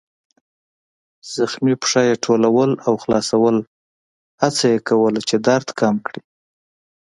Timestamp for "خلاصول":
3.03-3.55